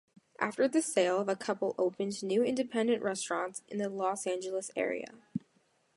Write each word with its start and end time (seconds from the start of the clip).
After 0.39 0.67
the 0.67 0.81
sale, 0.81 1.23
the 1.23 1.35
couple 1.35 1.75
opened 1.77 2.23
new 2.23 2.43
independent 2.43 3.03
restaurants 3.03 3.61
in 3.67 3.77
the 3.77 3.87
Los 3.87 4.25
Angeles 4.25 4.71
area. 4.75 5.13